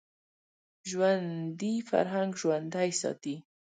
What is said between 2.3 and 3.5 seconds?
ژوندی ساتي